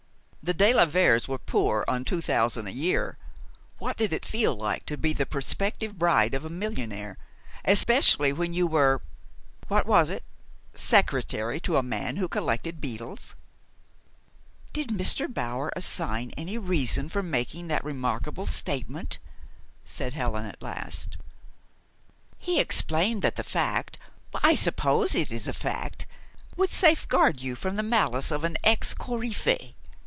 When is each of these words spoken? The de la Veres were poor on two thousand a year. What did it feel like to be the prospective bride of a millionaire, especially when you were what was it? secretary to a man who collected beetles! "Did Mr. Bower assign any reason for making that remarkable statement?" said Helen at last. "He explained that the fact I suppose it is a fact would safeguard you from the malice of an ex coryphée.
The 0.43 0.55
de 0.55 0.73
la 0.73 0.85
Veres 0.85 1.27
were 1.27 1.37
poor 1.37 1.85
on 1.87 2.03
two 2.03 2.19
thousand 2.19 2.65
a 2.67 2.71
year. 2.71 3.19
What 3.77 3.95
did 3.95 4.11
it 4.11 4.25
feel 4.25 4.55
like 4.55 4.85
to 4.87 4.97
be 4.97 5.13
the 5.13 5.27
prospective 5.27 5.99
bride 5.99 6.33
of 6.33 6.43
a 6.43 6.49
millionaire, 6.49 7.19
especially 7.63 8.33
when 8.33 8.51
you 8.53 8.65
were 8.65 9.03
what 9.67 9.85
was 9.85 10.09
it? 10.09 10.23
secretary 10.73 11.59
to 11.61 11.77
a 11.77 11.83
man 11.83 12.15
who 12.15 12.27
collected 12.27 12.81
beetles! 12.81 13.35
"Did 14.73 14.89
Mr. 14.89 15.31
Bower 15.31 15.71
assign 15.75 16.31
any 16.35 16.57
reason 16.57 17.07
for 17.07 17.21
making 17.21 17.67
that 17.67 17.83
remarkable 17.85 18.47
statement?" 18.47 19.19
said 19.85 20.13
Helen 20.15 20.47
at 20.47 20.61
last. 20.63 21.17
"He 22.39 22.59
explained 22.59 23.21
that 23.21 23.35
the 23.35 23.43
fact 23.43 23.99
I 24.33 24.55
suppose 24.55 25.13
it 25.13 25.31
is 25.31 25.47
a 25.47 25.53
fact 25.53 26.07
would 26.57 26.71
safeguard 26.71 27.39
you 27.41 27.55
from 27.55 27.75
the 27.75 27.83
malice 27.83 28.31
of 28.31 28.43
an 28.43 28.57
ex 28.63 28.95
coryphée. 28.95 29.75